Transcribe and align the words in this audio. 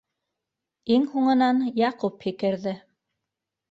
Иң 0.95 1.05
һуңынан 1.13 1.63
Яҡуп 1.85 2.29
һикерҙе. 2.29 2.79